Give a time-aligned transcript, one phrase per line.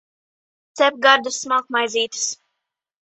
[0.79, 2.25] Cep gardas smalkmaizītes